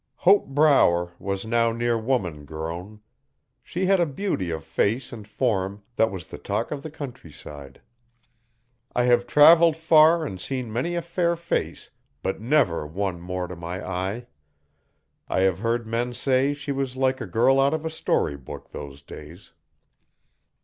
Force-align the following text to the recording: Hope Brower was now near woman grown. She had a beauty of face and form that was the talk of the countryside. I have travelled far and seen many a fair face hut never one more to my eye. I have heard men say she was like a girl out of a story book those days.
Hope 0.15 0.47
Brower 0.47 1.13
was 1.19 1.45
now 1.45 1.71
near 1.71 1.95
woman 1.95 2.43
grown. 2.43 3.01
She 3.61 3.85
had 3.85 3.99
a 3.99 4.05
beauty 4.07 4.49
of 4.49 4.63
face 4.63 5.13
and 5.13 5.27
form 5.27 5.83
that 5.95 6.09
was 6.09 6.29
the 6.29 6.39
talk 6.39 6.71
of 6.71 6.81
the 6.81 6.89
countryside. 6.89 7.81
I 8.95 9.03
have 9.03 9.27
travelled 9.27 9.77
far 9.77 10.25
and 10.25 10.41
seen 10.41 10.73
many 10.73 10.95
a 10.95 11.03
fair 11.03 11.35
face 11.35 11.91
hut 12.25 12.41
never 12.41 12.87
one 12.87 13.21
more 13.21 13.47
to 13.47 13.55
my 13.55 13.87
eye. 13.87 14.25
I 15.29 15.41
have 15.41 15.59
heard 15.59 15.85
men 15.85 16.15
say 16.15 16.55
she 16.55 16.71
was 16.71 16.97
like 16.97 17.21
a 17.21 17.27
girl 17.27 17.59
out 17.59 17.75
of 17.75 17.85
a 17.85 17.91
story 17.91 18.37
book 18.37 18.71
those 18.71 19.03
days. 19.03 19.51